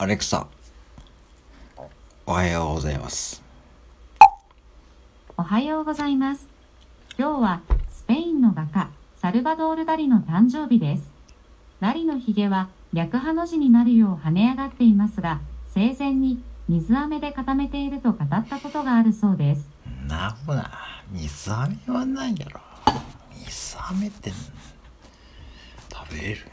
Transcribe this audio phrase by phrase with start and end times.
[0.00, 0.46] アレクサ、
[2.24, 3.42] おはようございます。
[5.36, 6.46] おはようございます。
[7.18, 7.60] 今日は
[7.90, 11.10] スペインの画家、サルバドール・ダリの誕生日です。
[11.80, 15.40] ダリのひげは略ハの字になるよう跳ね上がっていますが、
[15.74, 19.68] 生前に水飴で固めていると語ったことがあるそうです。
[20.06, 20.70] なほな、
[21.10, 22.60] 水飴はないやろ。
[23.44, 24.30] 水飴って
[25.92, 26.46] 食べれる？